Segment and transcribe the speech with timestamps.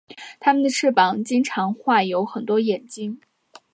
[0.39, 3.21] 他们的翅膀经常画有很多眼睛。